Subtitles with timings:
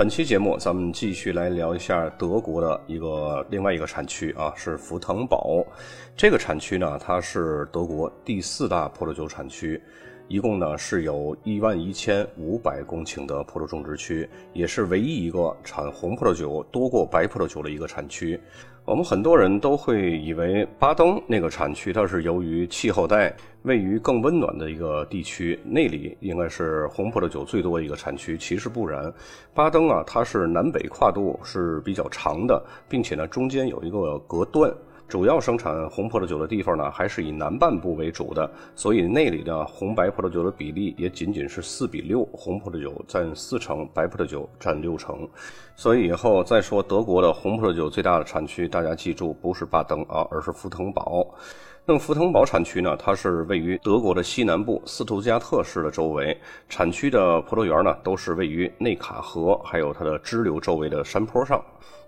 [0.00, 5.62] 本期节目，咱们继续来聊一下德国的一个另外一个产区啊，是福腾堡。
[6.16, 9.78] 这个产区呢，它是德国第四大葡萄酒产区，
[10.30, 18.38] 一共呢是有一万一千五百公顷的葡萄种植区，也是唯一一个产红葡萄酒多过白葡萄酒的一个产区。
[18.84, 28.38] 我们很多人都会以为巴登那个产区，它是由于气候带位于更温暖的一个地区，那里应该是红葡萄酒最多的一个产区。
[28.38, 29.12] 其实不然，
[29.52, 34.72] 巴登啊，它是南北跨度是比较长的，并且呢中间有一个隔断。
[35.10, 45.28] 主要生产红葡萄酒的地方呢，还是以南半部为主的，所以那里的红白葡萄酒的比例也仅仅是四比六，红葡萄酒占四成，白葡萄酒占六成。
[45.74, 51.26] 所以以后再说德国的红葡萄酒最大的产区，大家记住不是巴登啊，而是福腾堡。
[51.84, 56.38] 那么福腾堡产区呢，它是位于德国的西南部斯图加特市的周围，
[56.68, 61.60] 产区的葡萄园呢都是位于内卡河还有它的支流周围的山坡上。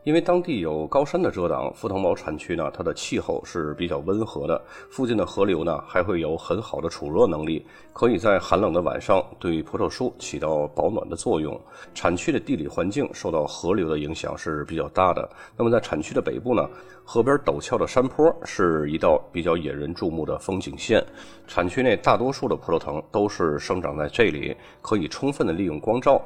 [0.05, 11.59] 因为当地有高山的遮挡，福腾堡产区呢，它的气候是比较温和的，附近的河流呢还会有很好的储热能力，可以在寒冷的晚上对葡萄树起到保暖的作用。
[11.95, 15.29] 产区的地理环境受到河流的影响是比较大的。
[15.57, 16.69] 那么在产区的北部呢，
[17.05, 21.01] 河边陡峭的山坡是一道比较引人注目的风景线。
[21.47, 26.21] 产区内大多数的葡萄藤都是生长在这里，可以充分的利用光照。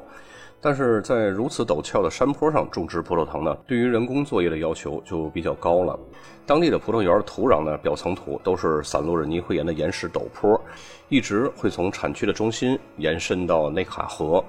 [0.59, 5.97] 但是在如此陡峭的山坡上种植葡萄藤呢，对于人工作业的要求就比较高了。
[6.45, 10.59] 当地的葡萄园土壤呢，表层土都是散落着泥灰岩的岩石陡坡，
[11.09, 14.43] 一直会从产区的中心延伸到内卡河，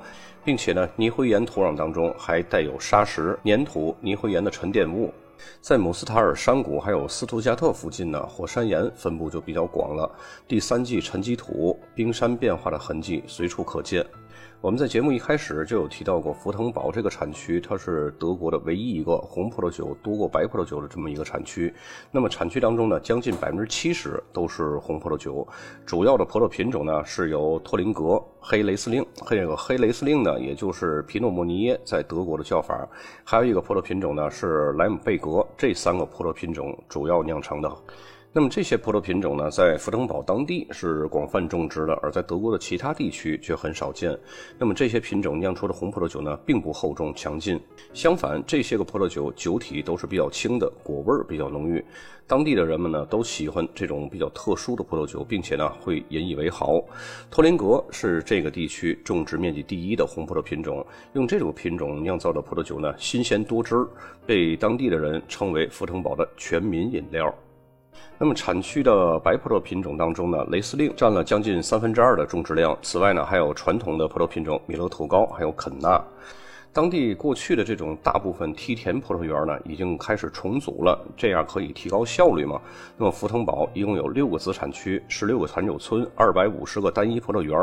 [0.44, 5.12] 并且呢，泥灰岩土壤当中还带有沙石、粘土、泥灰岩的沉淀物。
[5.60, 10.10] 在姆斯塔尔山谷还有斯图加特附近呢，火山岩分布就比较广了，
[10.46, 14.04] 第三纪沉积土、冰山变化的痕迹随处可见。
[14.60, 21.72] 我们在节目一开始就有提到过，福腾堡这个产区，它是德国的唯一一个红葡萄酒多过白葡萄酒的这么一个产区。
[22.10, 25.46] 那么产区当中呢，将近百分之七十都是红葡萄酒，
[25.86, 32.88] 主要的葡萄品种呢是由托林格、黑雷司令，这个黑雷司令呢，也就是皮诺莫尼耶在德国的叫法，
[33.22, 37.70] 还有一个葡萄品种呢是莱姆贝格，这三个葡萄品种主要酿成的。
[38.30, 44.16] 那么这些葡萄品种呢，在福腾堡当地是广泛种植的，而在德国的其他地区却很少见。
[44.58, 47.58] 那么这些品种酿出的红葡萄酒呢，并不厚重强劲，
[47.94, 51.82] 相反，这些个葡萄酒酒体都是比较轻的，果味儿比较浓郁。
[52.26, 56.80] 当地的人们呢，都喜欢这种比较特殊的葡萄酒，并且呢，会引以为豪。
[57.30, 63.86] 托林格是这个地区种植面积第一的红葡萄品种，用这种品种酿造的葡萄酒呢，新鲜多汁，
[64.26, 67.34] 被当地的人称为福腾堡的全民饮料。
[68.18, 72.76] 那么产区的白葡萄品种当中呢，雷司令占了将近三分之二的种植量。
[72.82, 76.02] 此外呢，还有传统的葡萄品种米勒头高，还有肯纳。
[76.70, 82.60] 当地过去的这种大部分梯田葡萄园呢，已经开始重组了，这样可以提高效率嘛？
[82.96, 87.58] 那么福腾堡一共有六个子产区，十六个产酒村，二百五十个单一葡萄园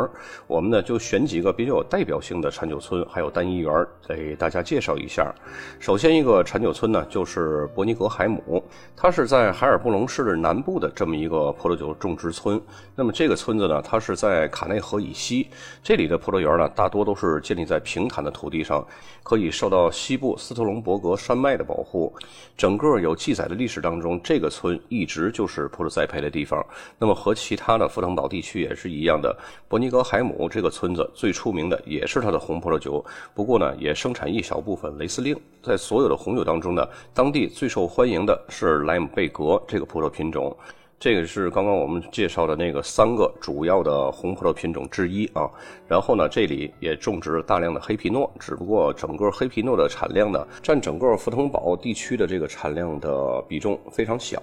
[0.47, 5.33] 我们呢就选几个比较有代表性的产酒村还有单一园给大家介绍一下。
[5.79, 8.61] 首先一个产酒村呢，就是伯尼格海姆，
[8.97, 12.59] 它是在海尔布隆市南部的这么一个葡萄酒种植村。
[12.95, 15.47] 那么这个村子呢，它是在卡内河以西，
[15.83, 18.85] 这里的葡萄园呢，大多都是建立在平坦的土地上。
[19.23, 22.13] 可以受到西部斯特隆伯格山脉的保护。
[22.57, 26.65] 整个有记载的历史当中，这个村一直就是葡萄栽培的地方。
[26.97, 29.35] 那么和其他的福腾堡地区也是一样的，
[29.67, 33.03] 伯尼格海姆这个村子最出名的也是它的红葡萄酒。
[33.33, 35.35] 不过呢，也生产一小部分雷司令。
[35.61, 40.55] 在所有的红酒当中呢，当地最受欢迎的是莱姆贝格这个葡萄品种。
[40.97, 45.47] 这个是刚刚我们介绍的那个三个主要的红葡萄品种之一啊，
[45.87, 54.41] 然后呢，这里也种植了大量的黑皮诺，只不过整个黑皮诺的产量呢，占整个福腾堡地区的这个产量的比重非常小。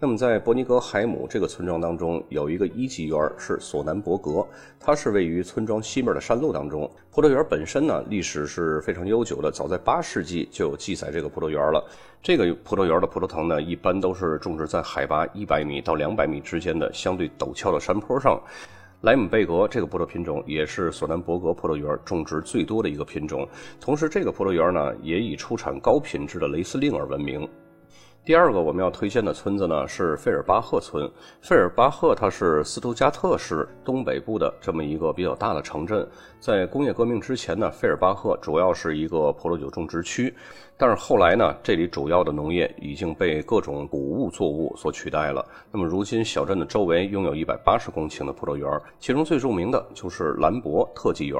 [0.00, 4.46] 那么，在伯尼格海姆这个村庄当中，有一个一级园是索南伯格，
[4.78, 6.88] 它是位于村庄西面的山路当中。
[7.10, 11.84] 葡萄园本身呢，历史是非常悠久的，早在八世纪就有记载这个葡萄园了。
[12.22, 18.40] 这个葡萄园的葡萄藤呢，一般都是种植在海拔一百米到两百米之间的相对陡峭的山坡上。
[19.00, 23.44] 莱姆贝格这个葡萄品种也是索南伯格葡萄园种植最多的一个品种，
[23.80, 27.48] 同时这个葡萄园呢，也以出产高品质的雷司令而闻名。
[28.24, 31.10] 第二个我们要推荐的村子呢是费尔巴赫村。
[31.40, 36.06] 费尔巴赫它是斯图加特市东北部的这么一个比较大的城镇。
[36.38, 40.34] 在工业革命之前呢，费尔巴赫主要是一个葡萄酒种植区，
[40.80, 45.44] 但是后来呢，这里主要的农业已经被各种谷物作物所取代了。
[45.72, 51.36] 那么如今小镇的周围拥有一百八十公顷的葡萄园，其中最著名的就是兰博特级园。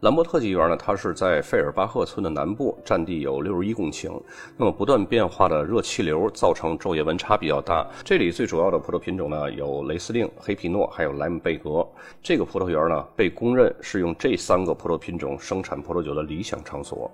[0.00, 4.12] 兰博特级园呢，它是在费尔巴赫村的南部，占地有六十一公顷。
[4.56, 7.84] 那么不断变化的热气流造成昼夜温差比较大。
[8.04, 11.84] 这里最主要的葡萄品种呢，有雷司令、黑皮诺，还有莱姆贝格。
[12.22, 17.10] 这个葡萄园呢，被公认是用这三个葡萄品种生产葡萄酒的理想场所。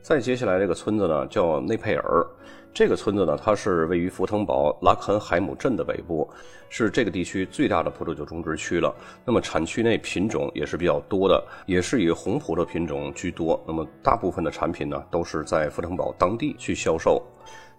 [0.00, 2.26] 再接下来这个村子呢，叫内佩尔。
[2.72, 6.28] 这个村子呢，它是位于福腾堡拉肯海姆镇的北部，
[6.68, 8.94] 是这个地区最大的葡萄酒种植区了。
[9.24, 13.62] 那么产区内品种也是比较多的，也是以红葡萄品种居多。
[13.66, 17.22] 那么大部分的产品呢，都是在福腾堡当地去销售。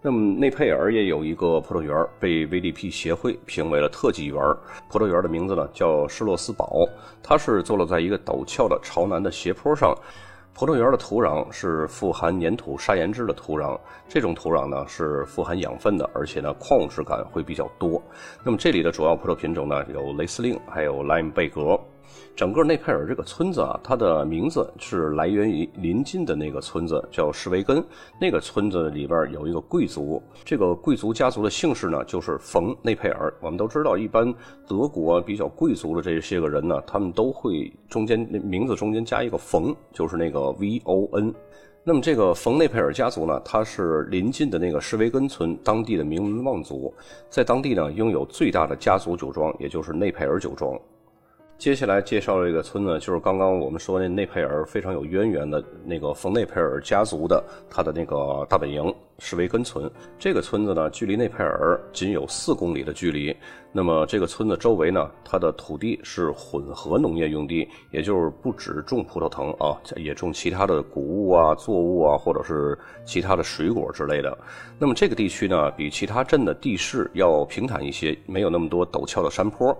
[0.01, 4.37] 那么内佩尔也有一个葡萄园，被 VDP 协会评为了特级园。
[4.89, 6.87] 葡萄园的名字呢叫施洛斯堡，
[7.23, 9.95] 它是坐落在一个陡峭的朝南的斜坡上。
[10.53, 13.79] 葡萄园的土壤是富含粘土砂岩质的土壤，
[14.09, 18.01] 这种土壤呢是富含养分的，而且呢矿物质感会比较多。
[18.43, 21.79] 那么这里的主要葡萄品种呢有雷司令，还有莱姆贝格。
[22.35, 27.83] 整个内佩尔这个村子啊，它的名字是来源于临近的那个村子，叫施维根。
[28.19, 33.33] 那个村子里边有一个贵族，这个贵族家族的姓氏呢，就是冯内佩尔。
[33.41, 34.33] 我们都知道，一般
[34.67, 41.33] 德国比较贵族的这些个人呢，他们都会中间名字中间加一个冯，就是那个 V O N。
[41.83, 46.93] 那么这个冯内佩尔家族呢，他是临近的那个施维根村当地的名门望族，
[47.29, 50.79] 在当地呢拥有最大的家族酒庄，也就是内佩尔酒庄。
[51.59, 59.91] 接下来介绍这个村子，就是刚刚我们说那内佩尔非常有渊源的那个冯内佩尔家族的他的那个大本营施维根村。
[60.17, 63.35] 这个村子呢，距离内佩尔仅有四公里的距离。
[63.71, 74.35] 那么这个村子周围呢，它的土地是混合农业用地，也就是不只种葡萄藤啊，也种其他的谷物啊、作物啊，或者是其他的水果之类的。
[74.79, 79.77] 那么这个地区呢，比其他镇的地势要平坦一些，没有那么多陡峭的山坡。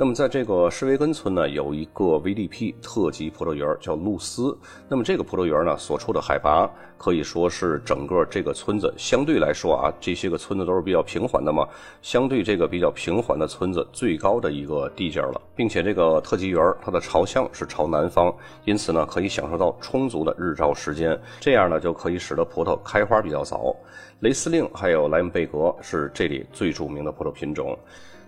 [0.00, 4.56] 那么，在这个施维根村呢，有一个 VDP 特级葡萄园，叫露丝。
[4.88, 11.66] 那么，这个葡萄园呢，所处的海拔可以说是整个这个村子相对来说啊，这些个村子都是比较平缓的嘛。
[12.00, 18.34] 相对这个比较平缓的村子，最高的一个地界了，并且这个特级园它的朝向是朝南方，
[18.64, 23.76] 因此呢，可以享受到充足的日照时间，这样呢，就可以使得葡萄开花比较早。
[24.20, 27.78] 雷司令还有莱姆贝格是这里最著名的葡萄品种。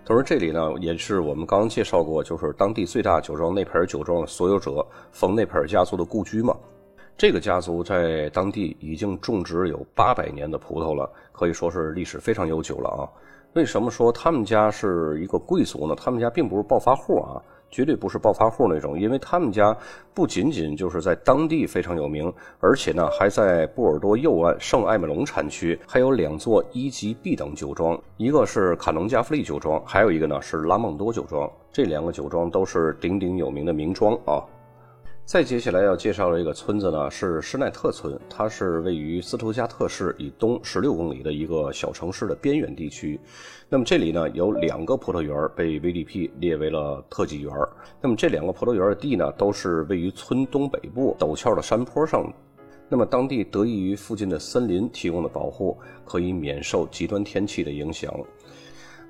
[0.05, 6.55] 同时，这里呢也是我们刚刚介绍过，就是当地最大酒庄内佩尔酒庄的所有者冯内佩尔家族的故居嘛。
[7.17, 13.01] 这个家族在当地已经种植有八百年的葡萄了，可以说是历史非常悠久了啊。
[13.53, 15.95] 为什么说他们家是一个贵族呢？
[15.95, 17.41] 他们家并不是暴发户啊。
[17.73, 19.73] 绝对不是暴发户那种，因为他们家
[20.13, 31.49] 不仅仅就是在当地非常有名，而且呢还在波尔多右岸圣埃美隆产区还有两座一级 B 等酒庄，一个是卡农加弗利酒庄，还有一个呢是拉蒙多酒庄。
[31.71, 34.43] 这两个酒庄都是鼎鼎有名的名庄啊。
[35.31, 43.17] 再接下来要介绍的一个村子呢，是施奈特村，它是位于斯图加特市以东十六公里的一个小城市的边缘地区。
[43.69, 47.53] 那么这里呢有两个葡萄园被 VDP 列为了特级园。
[48.01, 52.29] 那么这两个葡萄园的地呢，都是位于村东北部陡峭的山坡上。
[52.89, 58.13] 那么当地得益于附近的森林提供的保护，可以免受极端天气的影响。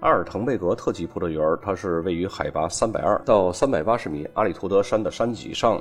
[0.02, 5.80] 阿尔滕贝格特级葡萄园，它是位于海拔三百二到三百八十米阿里图德山的山脊上，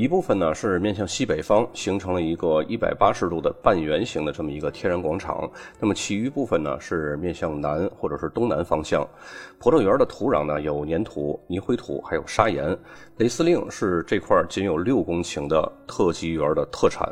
[0.00, 5.46] 一部分呢是面向西北方，形成了一个一百八十度的半圆形的这么一个天然广场。
[5.78, 9.06] 那么其余部分呢是面向南或者是东南方向。
[9.58, 12.74] 葡萄园的土壤呢有粘土、泥灰土，还有砂岩。
[13.18, 17.06] 雷司令是这块仅有六公顷的特级园的特产。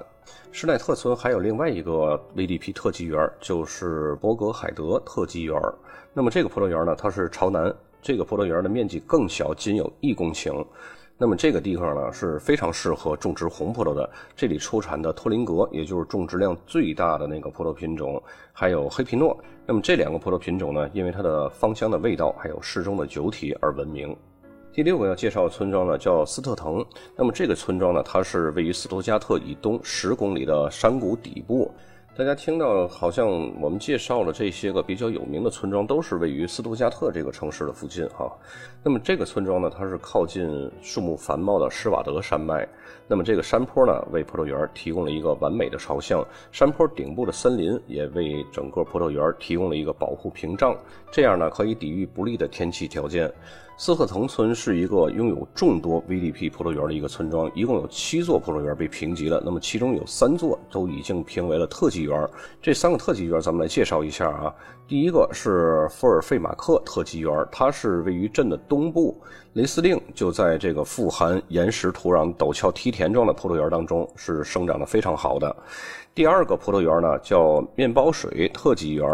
[0.51, 5.61] 施耐特村还有另外一个 VDP 特级园，就是博格海德特级园。
[6.15, 10.65] 那么这个葡萄园呢，它是朝南，这个葡萄园的面积更小，仅有一公顷。
[11.21, 14.09] 那么这个地方呢是非常适合种植红葡萄的。
[14.37, 18.23] 这里出产的托林格，也就是种植量最大的那个葡萄品种，
[18.53, 19.37] 还有黑皮诺。
[19.67, 24.17] 那么这两个葡萄品种呢，因为它的芳香的味道，还有适中的酒体而闻名。
[24.73, 26.85] 第六个要介绍的村庄呢，叫斯特滕。
[27.17, 31.75] 那么这个村庄呢，它是位于斯图加特以东十公里的山谷底部。
[32.19, 33.29] 大家听到好像
[33.61, 38.29] 我们介绍了这些个比较有名的村庄，都是位于斯图加特这个城市的附近哈。
[38.83, 42.67] 那么这个村庄呢，它是靠近树木繁茂的施瓦德山脉。
[43.07, 46.27] 那么这个山坡呢，为葡萄园提供了一个完美的朝向。
[46.51, 50.77] 山坡顶部的森林也为整个葡萄园提供了一个保护屏障，
[51.13, 53.33] 这样呢可以抵御不利的天气条件。
[53.81, 59.41] 斯赫滕村是一个拥有众多 VDP 葡萄园的一个村庄，一共有七座葡萄园被评级了。
[59.45, 62.29] 那么其中有三座都已经评为了特级园。
[62.61, 64.53] 这三个特级园咱们来介绍一下啊。
[64.89, 69.17] 第一个是福尔费马克特级园，它是位于镇的东部，
[69.53, 75.55] 雷司令就在这个富含岩石土壤、陡峭梯田状的葡萄园当中是生长的非常好的。
[76.17, 79.09] 第二个葡萄园呢叫面包水特级园。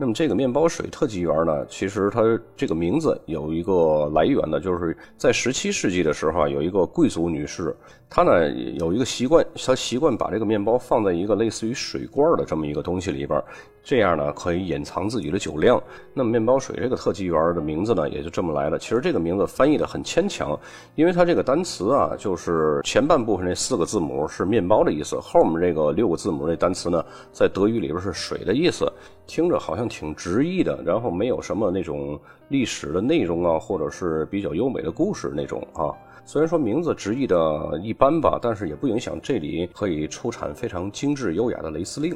[0.00, 2.22] 那么这个面包水特级园呢，其实它
[2.56, 7.74] 这个名字有一个来源呢，就是在十七世纪的时候啊，有一个贵族女士，
[8.10, 13.42] 他呢有一个习惯，他习惯把这个面包放在一个类似于水罐的这么一个东西里边。
[13.84, 15.82] 这样呢，可以隐藏自己的酒量。
[16.12, 18.78] 那么，面包水这个特级园的名字呢，也就这么来的。
[18.78, 20.58] 其实这个名字翻译的很牵强，
[20.94, 28.92] 因为它这个单词啊，就是前半部分那四个字母是面包的意思，后面这个六个字母那单词呢，在德语里边是水的意思，
[29.26, 35.88] 听着好像挺直译的，然后没有什么那种历史的内容啊，或者是比较优美的故事那种啊。
[36.28, 42.14] 虽然说名字直译的一般吧，但是也不影响这里可以出产非常精致优雅的雷司令。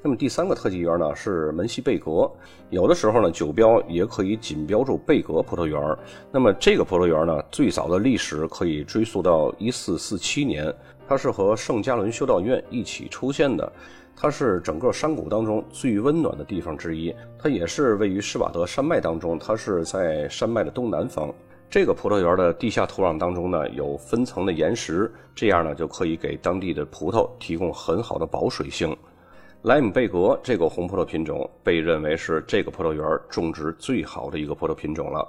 [0.00, 2.30] 那么第三个特级园呢是门西贝格，
[2.70, 5.98] 有的时候呢酒标也可以仅标注贝格葡萄园。
[6.30, 10.72] 那么这个葡萄园呢最早的历史可以追溯到一四四七年，
[11.08, 13.72] 它是和圣加伦修道院一起出现的，
[14.14, 21.34] 它是整个山谷当中最温暖的地方之一，它也是位于施瓦德山脉当中，它是在山脉的东南方。
[21.70, 28.96] 这个葡萄园的地下土壤当中呢有分层的岩石，这样呢就可以给当地的葡萄提供很好的保水性。
[29.62, 35.28] 莱姆贝格这个红葡萄品种被认为是这个葡萄园种植最好的一个葡萄品种了。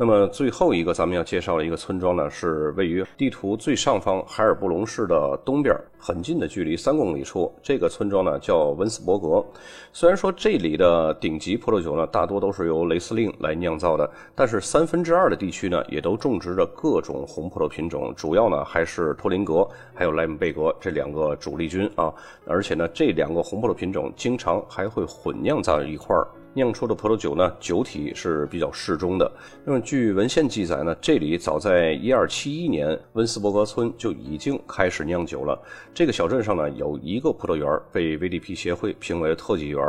[0.00, 7.52] 那么最后一个咱们要介绍的一个村庄呢，是位于地图最上方海尔布隆市的东边，很近的距离，三公里处。
[7.62, 9.44] 这个村庄呢叫温斯伯格。
[9.92, 22.10] 虽然说这里的顶级葡萄酒呢大多都是由雷司令来酿造的，但是三分之二的地区呢也都种植着各种红葡萄品种，主要呢还是托林格还有莱姆贝格这两个主力军啊。
[22.46, 26.26] 而且呢这两个红葡萄品种经常还会混酿在一块儿。
[26.52, 29.30] 酿出的葡萄酒呢，酒体是比较适中的。
[29.64, 35.56] 那么，据文献记载呢，这里早在一二七一年，温斯伯格村就已经开始酿酒了。
[35.94, 39.80] 这个小镇上呢，有一个葡萄园被 VDP 协会评为特级园。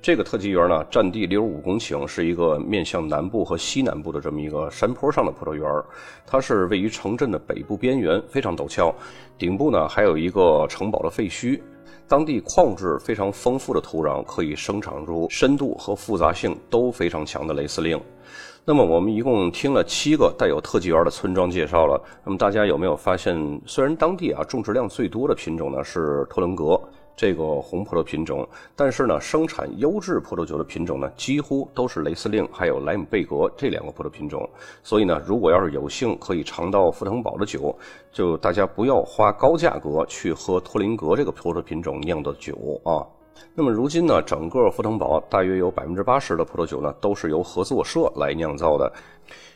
[0.00, 5.68] 这个特级园呢，占地六十五公顷，是一个面向南部和西南部的这么一个山坡上的葡萄园。
[6.24, 8.94] 它是位于城镇的北部边缘，非常陡峭，
[9.38, 11.60] 顶部呢还有一个城堡的废墟。
[12.08, 18.00] 当地矿质非常丰富的土壤，可以生长出深度和复杂性都非常强的雷司令。
[18.64, 22.00] 那么，我们一共听了七个带有特技园的村庄介绍了。
[22.24, 26.80] 那么，大家有没有发现，虽然当地啊种植量最多的品种呢是托伦格？
[27.16, 28.46] 这个红葡萄品种，
[28.76, 34.46] 但是呢，生产优质葡萄酒的品种呢，几乎都是雷司令还有莱姆贝格这两个葡萄品种。
[34.82, 37.74] 所以呢，如果要是有幸可以尝到福腾堡的酒，
[38.12, 42.52] 就大家不要花高价格去喝托林格这个葡萄品种酿的酒
[42.84, 43.00] 啊。
[43.54, 48.92] 那么如今呢，整个福腾堡大约有百分之八十的葡萄酒呢，都是由合作社来酿造的。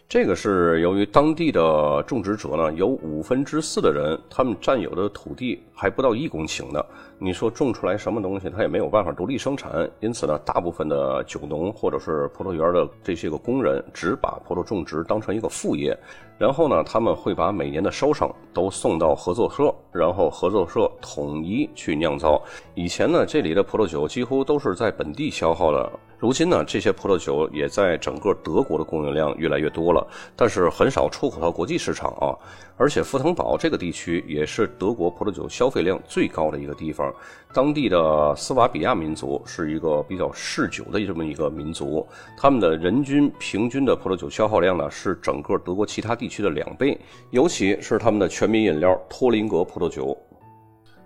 [0.09, 6.85] 这个是由于当地的种植者呢，有五分之四的人，他们占有的土地还不到一公顷呢。
[7.17, 9.89] 你说种出来什么东西，他也没有办法独立生产。
[10.01, 15.97] 因此呢，大部分的酒农或者是葡萄园的这些个工人，只把葡萄种植当成一个副业。
[16.39, 22.43] 然后呢，他们会把每年的收成都送到合作社，然后合作社统一去酿造。
[22.75, 25.89] 以前呢，这里的葡萄酒几乎都是在本地消耗的。
[26.21, 32.37] 如今呢，这些葡萄酒也在整个德国的供应量越来越多了，但是很少出口到国际市场啊。
[32.77, 37.11] 而且福腾堡这个地区也是德国葡萄酒消费量最高的一个地方。
[37.55, 46.99] 当地的斯瓦比亚民族是一个比较嗜酒的这么一个民族，他们的人均平均的葡萄酒消耗量呢是整个德国其他地区的两倍，
[47.31, 50.15] 尤其是他们的全民饮料托林格葡萄酒。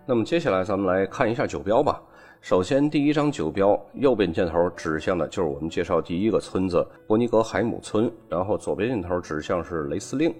[0.06, 2.02] 那么接下来咱们来看一下酒标吧。
[2.44, 10.30] 首先，第一张酒标右边箭头指向的就是我们介绍第一个村子伯尼格海姆村，然后左边箭头指向是雷司令，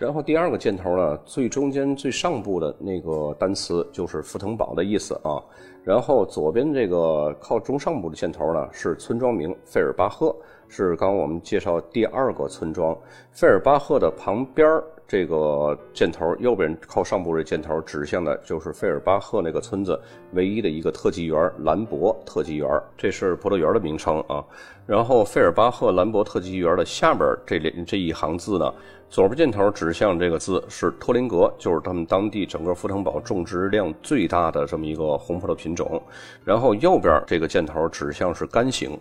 [0.00, 5.38] 然后第二个箭头呢，最中间最上部的那个单词就是福腾堡的意思啊，
[5.84, 10.34] 然后左边这个靠中上部的箭头呢是村庄名费尔巴赫，
[10.66, 12.92] 是刚刚我们介绍第二个村庄
[13.30, 19.98] 费尔巴赫的旁边儿这个箭头，右边靠上部这箭头指向的就是费尔巴赫那个村子
[20.34, 24.44] 唯一的一个特级园——兰博特级园，这是葡萄园的名称啊。
[24.84, 28.70] 然后费尔巴赫兰博特级园的下边这这一行字呢，
[29.08, 36.02] 左边箭头指向这个字是托林格，就是他们当地整个福腾堡种植量最大的这么一个红葡萄品种。
[36.44, 38.98] 然后右边这个箭头指向是干型。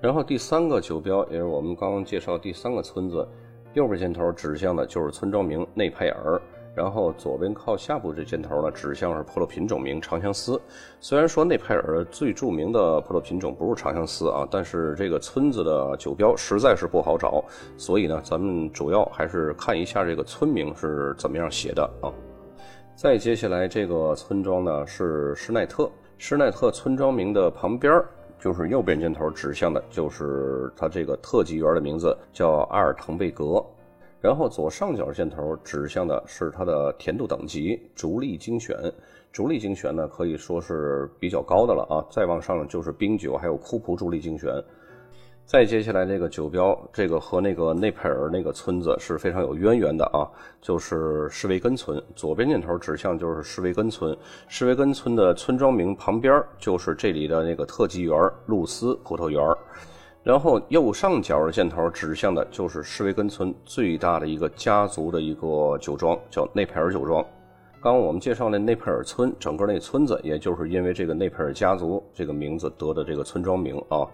[0.00, 3.26] 然后第三个酒标也是我们刚刚介绍第三个村子。
[3.74, 6.40] 右边箭头指向的就是村庄名内佩尔，
[6.74, 10.60] 然后左边靠下部这箭头呢指向是葡萄品种名长相思。
[11.00, 17.44] 虽然说内佩尔最著名的葡萄品种不是长相思啊，但是这个村子的酒标实在是不好找，
[17.76, 22.10] 所以呢，咱们主要还是看一下这个村名是怎么样写的啊。
[22.96, 28.02] 再接下来这个村庄呢是施耐特，施耐特村庄名的旁边
[28.38, 33.64] 就是右边箭头指向的，就是它这个特级园的名字叫阿尔滕贝格，
[34.20, 38.76] 然后左上角箭头指向的是它的甜度等级，逐利精选。
[39.32, 44.50] 逐利精选呢可以说是比较高的了啊，再往上就是冰酒，还有库普逐利精选。
[45.48, 50.28] 再接下来这个酒标，这个和那个内佩尔那个村子是非常有渊源的啊，
[50.60, 51.98] 就是施维根村。
[52.14, 54.14] 左边箭头指向就是施维根村，
[54.46, 59.42] 施维根村的村庄名旁边就是这里的那个特级园露丝葡萄园。
[60.22, 67.24] 然后右上角的箭头指向的就是施维根村最大的一个家族的一个酒庄，叫内佩尔酒庄。
[67.80, 74.04] 刚刚我们介绍那内佩尔村，整个那村子也就是因为这个内佩尔家族这个名字得的这个村庄名啊。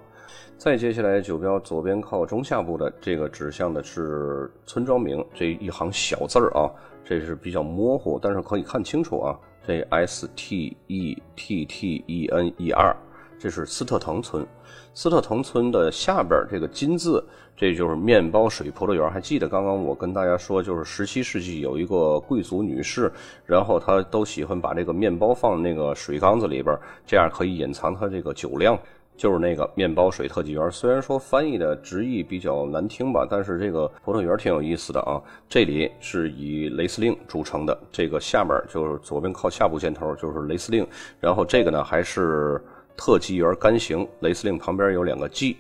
[0.57, 6.71] 再接下来，酒标左边靠中下部的这个指向的是村庄名，这一行小字儿啊，
[7.05, 9.39] 这是比较模糊，但是可以看清楚啊。
[9.67, 12.97] 这 S T E T T E N E R，
[13.39, 14.47] 这是斯特滕村。
[14.95, 17.23] 斯特滕村的下边这个金字，
[17.57, 19.11] 这就是面包水葡萄园。
[19.11, 23.13] 还记得刚刚我跟大家说，就是十七世纪有一个贵族女士，
[23.45, 28.79] 然后她都喜欢把这个面包放那个水缸子里边，这样可以隐藏她这个酒量。
[29.17, 35.23] 就是那个面包水特级园，虽然说翻译的直译比较难听吧，但是这个葡萄园挺有意思的啊。
[35.49, 40.87] 这里是以雷司令著称的，这个下面就是左边靠下部箭头就是雷司令，
[41.21, 42.61] 然后这个呢还是
[42.97, 45.57] 特级园干型，雷司令旁边有两个 G。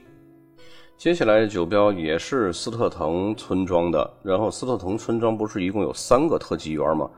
[0.96, 7.08] 接下来的酒标也是斯特滕村庄的，然后斯特滕村庄不是一共有三个特级园吗？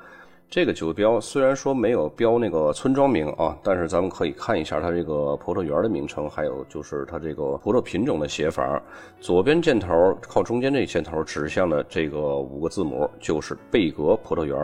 [0.49, 8.81] 这个酒标虽然说没有标那个村庄名啊，但是咱们可以看一下它这个葡萄园的名称，还有就是它这个葡萄品种的写法。
[9.21, 14.57] 左边箭头靠中间这箭头指向的这个五个字母就是贝格葡萄园。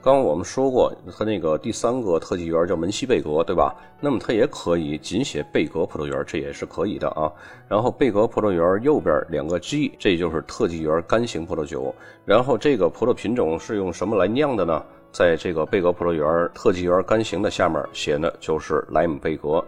[0.00, 3.74] 刚我们说过，它那个第三个特级园叫门西贝格，对吧？
[4.00, 7.30] 那么它也可以仅写贝格葡萄园，这也是可以的啊。
[7.66, 11.92] 然后贝格葡萄园右边两个 G，这就是特级园干型葡萄酒。
[12.24, 14.80] 然后这个葡萄品种是用什么来酿的呢？
[15.16, 19.64] 在这个贝格葡萄园特级园干型的下面写的就是莱姆贝格，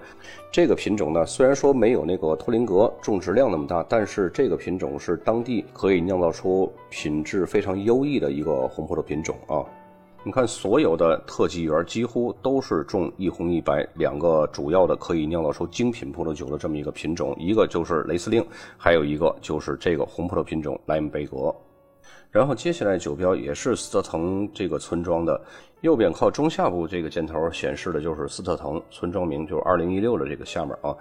[0.52, 9.64] 这个品种呢，虽然说没有那个托林格种植量那么大，但是这个品种是当地可以酿造出品质非常优异的一个红葡萄品种啊。
[10.22, 21.54] 你看，所有的特级园几乎都是种一红一白两个主要的可以酿造出精品葡萄酒的这么一个品种，一个就是雷司令，还有一个就是这个红葡萄品种莱姆贝格。
[22.38, 25.40] 然后接下来酒标也是斯特腾这个村庄的，
[25.80, 30.94] 右边靠中下部这个箭头显示的就是斯特腾村庄名，就是二零一六的这个下面啊。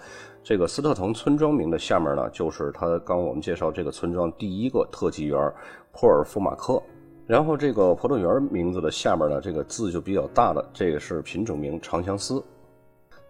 [0.44, 5.54] 这个斯特腾村庄名的下面呢，就是它刚我们介绍这个村庄第一个特级园
[5.92, 6.82] 珀尔夫马克。
[7.28, 12.44] 然后这个葡萄园名字的下面呢，这个字就比较大的，这个是品种名长相思。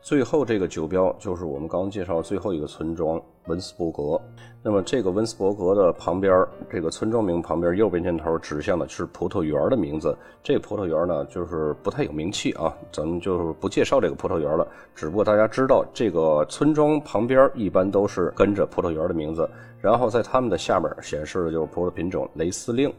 [0.07, 4.17] 最后这个酒标就是我们刚刚介绍最后一个村庄温斯伯格。
[4.63, 10.17] 那么这个温斯伯格的旁边，这个村庄名旁边右边箭头指向的是葡萄园的名字。
[10.41, 14.65] 这个葡萄园呢，就是不太有名气啊，咱们就是不介绍这个葡萄园了。
[14.95, 19.49] 只不过大家知道，这个村庄旁边一般都是跟着葡萄园的名字，
[19.81, 22.89] 然后在他们的下面显示的就是葡萄品种雷司令。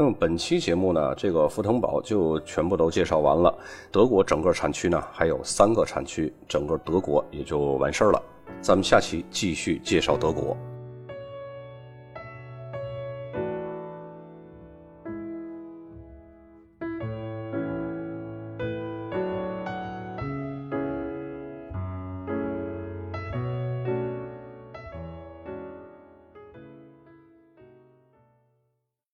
[0.00, 3.52] 那么本期节目呢，这个福腾堡就全部都介绍完了。
[3.90, 8.22] 德国整个产区呢还有三个产区，整个德国也就完事儿了。
[8.60, 10.56] 咱们下期继续介绍德国。